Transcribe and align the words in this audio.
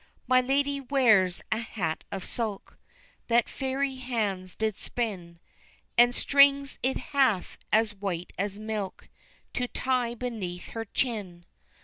My 0.27 0.41
ladye 0.41 0.79
wears 0.79 1.43
a 1.51 1.59
hat 1.59 2.05
of 2.11 2.25
silk, 2.25 2.79
That 3.27 3.47
fairy 3.47 3.97
hands 3.97 4.55
did 4.55 4.79
spin, 4.79 5.39
And 5.95 6.15
strings 6.15 6.79
it 6.81 6.97
hath 7.13 7.59
as 7.71 7.93
white 7.93 8.33
as 8.35 8.57
milk, 8.57 9.09
To 9.53 9.67
tie 9.67 10.15
beneath 10.15 10.69
her 10.69 10.85
chin. 10.85 11.45